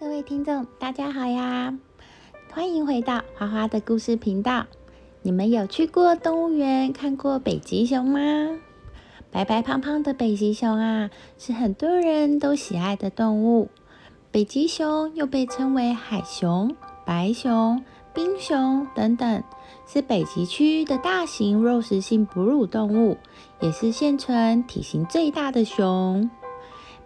[0.00, 1.72] 各位听众，大家好呀！
[2.52, 4.66] 欢迎回到花花的故事频道。
[5.22, 8.18] 你们有去过动物园看过北极熊吗？
[9.30, 13.68] 白白胖胖的北极熊啊，是很多人都喜爱的动物。
[14.32, 16.74] 北极熊又被称为海熊、
[17.06, 19.44] 白熊、冰熊等等，
[19.86, 23.16] 是北极区的大型肉食性哺乳动物，
[23.60, 26.28] 也是现存体型最大的熊。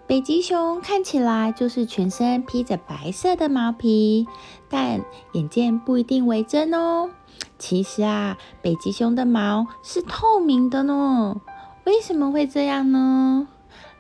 [0.09, 4.27] 北极熊看起来就是全身披着白色的毛皮，
[4.71, 7.11] 但眼见不一定为真哦。
[7.59, 11.43] 其实啊，北极熊的毛是透明的呢。
[11.85, 13.49] 为什么会这样呢？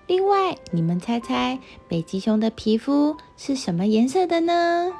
[0.06, 1.58] 另外，你们猜猜
[1.88, 4.90] 北极熊的皮肤是什么颜色的呢？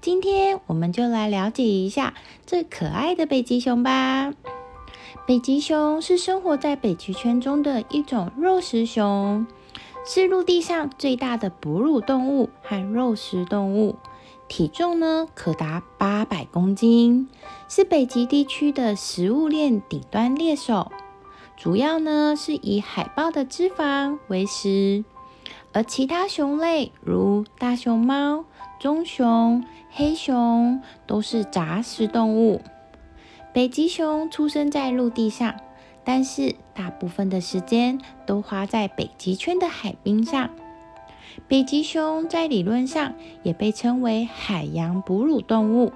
[0.00, 2.14] 今天我们就来了解一下
[2.46, 4.32] 这可爱的北极熊吧。
[5.26, 9.46] 北极熊是生活在北极圈中的一种肉食熊。
[10.06, 13.96] 是陆地上最大的哺乳动物和肉食动物，
[14.48, 17.30] 体重呢可达八百公斤，
[17.70, 20.92] 是北极地区的食物链顶端猎手。
[21.56, 25.04] 主要呢是以海豹的脂肪为食，
[25.72, 28.44] 而其他熊类如大熊猫、
[28.78, 32.60] 棕熊、黑熊都是杂食动物。
[33.54, 35.54] 北极熊出生在陆地上。
[36.04, 40.50] 但是大部分的时间都花在北极圈的海冰上。
[41.48, 45.92] 北极熊在理论上也被称为海洋哺乳动物。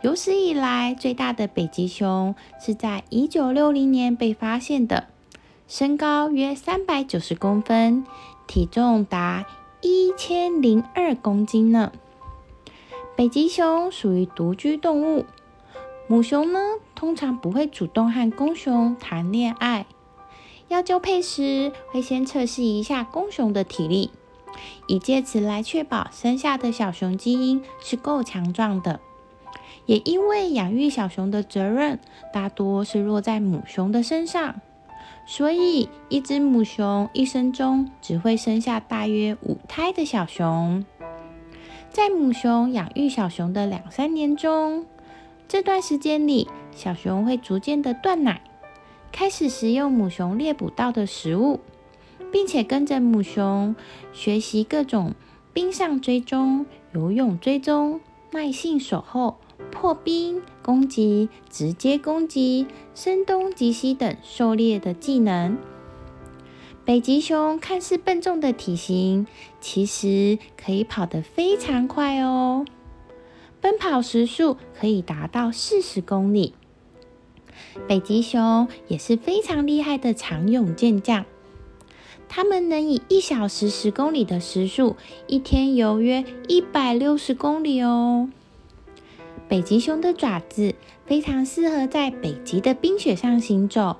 [0.00, 5.08] 有史以来最大的北极熊是在一九六零年被发现的，
[5.68, 8.04] 身高约三百九十公分，
[8.46, 9.46] 体重达
[9.80, 11.92] 一千零二公斤呢。
[13.14, 15.26] 北极熊属于独居动物。
[16.08, 16.58] 母熊呢，
[17.02, 19.86] 通常不会主动和公熊谈恋爱。
[20.68, 24.12] 要交配时，会先测试一下公熊的体力，
[24.86, 29.00] 以借此来确保生下的小熊基因是够强壮的。
[29.84, 31.98] 也因为养育小熊的责任
[32.32, 34.60] 大多是落在母熊的身上，
[35.26, 40.86] 所以一只母熊一生中只会生下大约五胎的小熊。
[41.90, 44.86] 在母熊养育小熊的两三年中，
[45.52, 48.42] 这段时间里，小熊会逐渐的断奶，
[49.12, 51.60] 开始食用母熊猎捕到的食物，
[52.32, 53.76] 并且跟着母熊
[54.14, 55.12] 学习各种
[55.52, 56.64] 冰上追踪、
[56.94, 59.36] 游泳追踪、耐性守候、
[59.70, 65.58] 破冰、攻击、直接攻击、声东击西等狩猎的技能。
[66.86, 69.26] 北极熊看似笨重的体型，
[69.60, 72.64] 其实可以跑得非常快哦。
[73.62, 76.52] 奔跑时速可以达到四十公里。
[77.86, 81.24] 北极熊也是非常厉害的长泳健将，
[82.28, 84.96] 它们能以一小时十公里的时速，
[85.28, 88.28] 一天游约一百六十公里哦。
[89.48, 90.74] 北极熊的爪子
[91.06, 93.98] 非常适合在北极的冰雪上行走，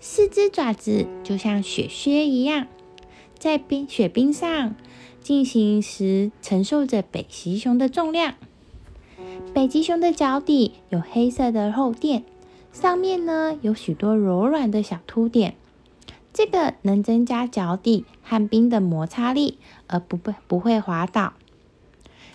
[0.00, 2.66] 四只爪子就像雪靴一样，
[3.38, 4.74] 在冰雪冰上
[5.20, 8.34] 进行时承受着北极熊的重量。
[9.52, 12.24] 北极熊的脚底有黑色的厚垫，
[12.72, 15.54] 上面呢有许多柔软的小凸点，
[16.32, 21.32] 这个能增加脚底和冰的摩擦力，而不不不会滑倒。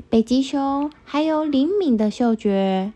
[0.10, 2.92] 北极熊还有灵敏的嗅觉，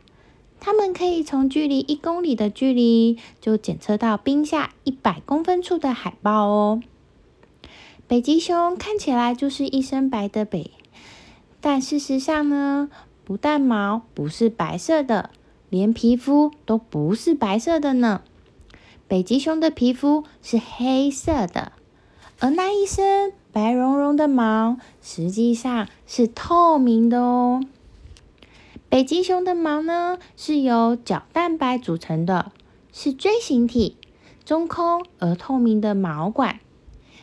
[0.60, 6.82] 它们可以从距离一公里的距离就检测到冰下一百公分处的海豹哦。
[8.08, 10.72] 北极熊看起来就是一身白的北，
[11.62, 12.90] 但事实上呢？
[13.30, 15.30] 不但毛不是白色的，
[15.70, 18.24] 连皮肤都不是白色的呢。
[19.08, 21.74] 北极熊的皮肤是黑色的，
[22.40, 27.64] 而那一身白茸茸的毛实际上是透明的哦。
[28.90, 32.52] 北极熊的毛呢是由角蛋白组成的，
[32.92, 33.96] 是锥形体、
[34.44, 36.60] 中空而透明的毛管，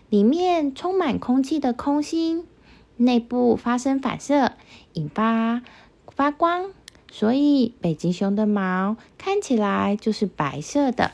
[0.08, 2.46] 里面充满空气的空心，
[2.96, 4.52] 内部发生反射，
[4.92, 5.62] 引发。
[6.16, 6.70] 发光，
[7.12, 11.12] 所以北极熊的毛看起来就是白色的。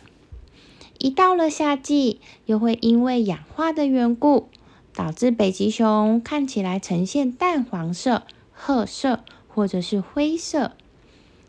[0.97, 4.49] 一到了夏季，又会因为氧化的缘故，
[4.95, 8.23] 导致北极熊看起来呈现淡黄色、
[8.53, 10.77] 褐色或者是灰色。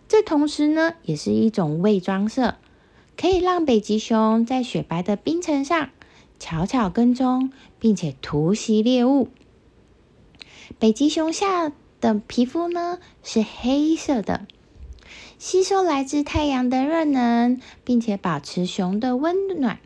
[0.07, 2.55] 这同时呢，也是一种伪装色，
[3.15, 5.91] 可以让北极熊在雪白的冰层上
[6.39, 9.27] 悄悄跟踪，并且突袭猎物。
[10.79, 11.71] 北极熊下。
[12.03, 14.45] 的皮肤呢是黑色的，
[15.39, 19.79] 吸收来自太阳的热能，并且保持熊的温暖。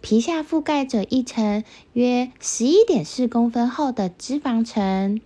[0.00, 1.62] 皮下覆盖着一层
[1.92, 5.20] 约十一点四公分厚的脂肪层，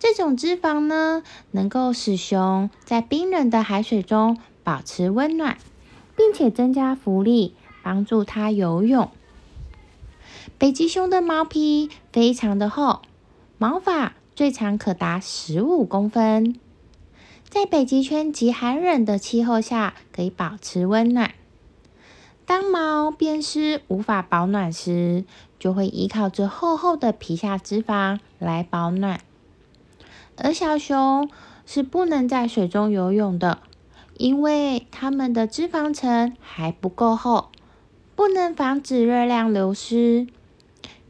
[0.00, 1.22] 这种脂肪呢，
[1.52, 5.56] 能够使熊在冰冷的海水中保持温暖，
[6.16, 7.54] 并且增加浮力，
[7.84, 9.08] 帮助它游泳。
[10.58, 13.02] 北极熊的毛皮非常的厚，
[13.56, 16.58] 毛发最长可达十五公分，
[17.48, 21.34] 在北极圈极寒冷的气候下可以保持温暖。
[22.44, 25.24] 当毛变湿无法保暖时，
[25.60, 29.20] 就会依靠着厚厚的皮下脂肪来保暖。
[30.36, 31.30] 而小熊
[31.64, 33.60] 是不能在水中游泳的，
[34.18, 37.50] 因为它们的脂肪层还不够厚，
[38.16, 40.26] 不能防止热量流失。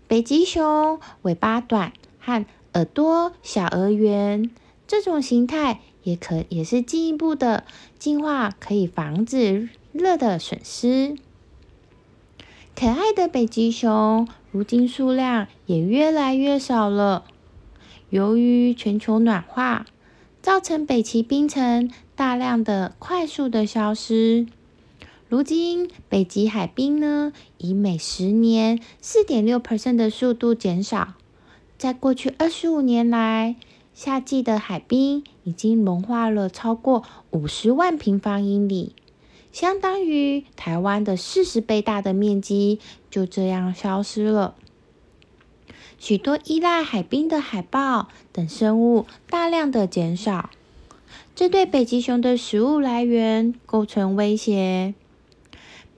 [0.07, 2.45] 北极熊尾巴短和
[2.75, 4.51] 耳朵小而圆，
[4.87, 7.65] 这种形态也可也是进一步的
[7.99, 11.17] 进化，可以防止热的损失。
[12.75, 17.25] 可爱的北极熊，如今数量也越来越少了。
[18.11, 19.87] 由于全球暖化，
[20.43, 24.47] 造成北极冰层大量的、快速的消失。
[25.29, 31.15] 如今，北极海冰呢，以每十年四点六 percent 的速度减少。
[31.85, 33.57] 在过去二十五年来，
[33.93, 38.95] 夏季的海冰已经融化了超过五十万平方英里。
[39.53, 44.55] 相当于台湾的四十倍大的面积就这样消失了。
[45.99, 50.49] 许多依赖海冰的海豹等生物大量的减少，
[51.35, 54.95] 这对北极熊的食物来源构成威胁。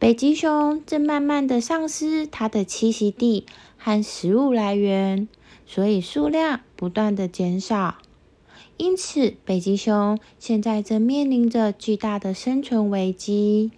[0.01, 3.47] 北极熊正慢慢的丧失它的栖息地
[3.79, 5.29] 和食物来源，
[5.67, 7.97] 所以数量不断的减少。
[8.77, 13.71] 因此，北极熊现在正面临着巨大的生存危机。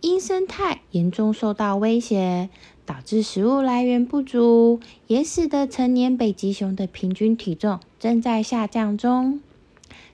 [0.00, 2.48] 因生态严重受到威胁，
[2.86, 4.78] 导致食物来源不足，
[5.08, 9.40] 也使得成年北极熊的平均体重正在下降中。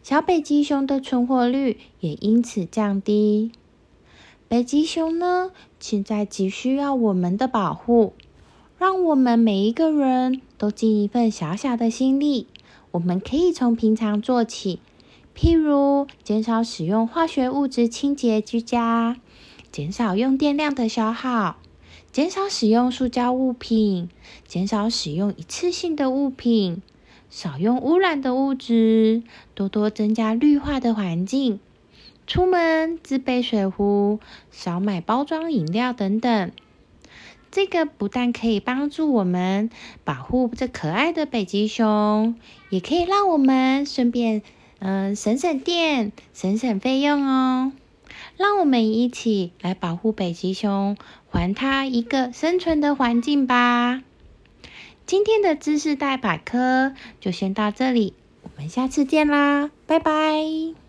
[0.03, 3.53] 小北极熊的存活率也因此降低。
[4.49, 8.15] 北极熊呢，现在急需要我们的保护，
[8.85, 12.47] 让我们每一个人都尽一份小小的心力。
[12.91, 14.79] 我们可以从平常做起，
[15.35, 19.17] 譬如减少使用化学物质清洁居家，
[19.73, 21.57] 减少用电量的消耗，
[22.13, 24.11] 减少使用塑胶物品，
[24.47, 26.83] 减少使用一次性的物品，
[27.31, 29.23] 少用污染的物质，
[29.55, 31.59] 多多增加绿化的环境，
[32.27, 34.21] 出门自备水壶，
[34.51, 36.53] 少买包装饮料等等。
[37.55, 39.71] 这个不但可以帮助我们
[40.03, 42.35] 保护这可爱的北极熊，
[42.69, 44.43] 也可以让我们顺便
[44.81, 47.73] 嗯省省电、省省费用哦。
[48.37, 50.97] 让我们一起来保护北极熊，
[51.31, 54.03] 还它一个生存的环境吧。
[55.06, 60.84] 今天的知识代百科就先到这里，我们下次见啦，拜拜。